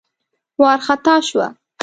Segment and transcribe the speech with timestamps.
[0.61, 1.47] وار خطا شوه.